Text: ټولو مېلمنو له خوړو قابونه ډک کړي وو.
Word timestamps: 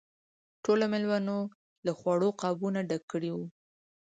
ټولو 0.63 0.83
مېلمنو 0.93 1.37
له 1.85 1.91
خوړو 1.99 2.29
قابونه 2.41 2.79
ډک 2.89 3.03
کړي 3.11 3.29
وو. 3.33 3.45